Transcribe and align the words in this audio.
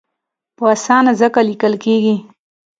په 0.57 0.63
اسانه 0.73 1.11
ځکه 1.21 1.39
لیکل 1.49 1.73
کېږي. 1.83 2.15